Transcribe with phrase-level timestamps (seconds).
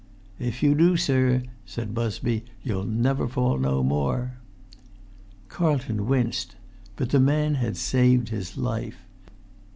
[0.39, 4.39] "If you do, sir," said Busby, "you'll never fall no more."
[5.47, 6.55] Carlton winced.
[6.95, 9.05] But the man had saved his life.